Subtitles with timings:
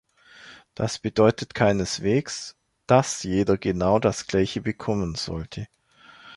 [0.73, 2.55] Das bedeutet keineswegs,
[2.87, 5.67] dass jeder genau das gleiche bekommen sollte.